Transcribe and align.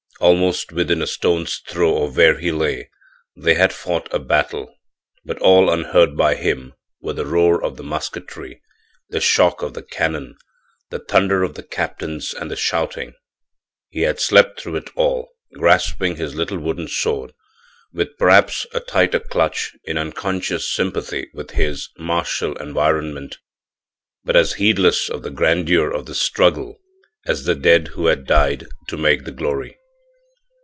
Almost 0.19 0.71
within 0.71 1.01
a 1.01 1.07
stone's 1.07 1.57
throw 1.67 2.03
of 2.03 2.15
where 2.15 2.37
he 2.37 2.51
lay 2.51 2.91
they 3.35 3.55
had 3.55 3.73
fought 3.73 4.07
a 4.13 4.19
battle; 4.19 4.75
but 5.25 5.39
all 5.41 5.67
unheard 5.67 6.15
by 6.15 6.35
him 6.35 6.75
were 7.01 7.13
the 7.13 7.25
roar 7.25 7.63
of 7.63 7.75
the 7.75 7.81
musketry, 7.83 8.61
the 9.09 9.19
shock 9.19 9.63
of 9.63 9.73
the 9.73 9.81
cannon, 9.81 10.35
"the 10.91 10.99
thunder 10.99 11.41
of 11.41 11.55
the 11.55 11.63
captains 11.63 12.35
and 12.35 12.51
the 12.51 12.55
shouting." 12.55 13.15
He 13.89 14.01
had 14.01 14.19
slept 14.19 14.61
through 14.61 14.75
it 14.75 14.91
all, 14.95 15.31
grasping 15.55 16.17
his 16.17 16.35
little 16.35 16.59
wooden 16.59 16.87
sword 16.87 17.33
with 17.91 18.15
perhaps 18.19 18.67
a 18.75 18.79
tighter 18.79 19.19
clutch 19.19 19.75
in 19.85 19.97
unconscious 19.97 20.71
sympathy 20.71 21.31
with 21.33 21.49
his 21.49 21.89
martial 21.97 22.55
environment, 22.57 23.39
but 24.23 24.35
as 24.35 24.53
heedless 24.53 25.09
of 25.09 25.23
the 25.23 25.31
grandeur 25.31 25.89
of 25.89 26.05
the 26.05 26.13
struggle 26.13 26.77
as 27.25 27.45
the 27.45 27.55
dead 27.55 27.87
who 27.95 28.05
had 28.05 28.27
died 28.27 28.67
to 28.87 28.97
make 28.97 29.23
the 29.25 29.31
glory. 29.31 29.79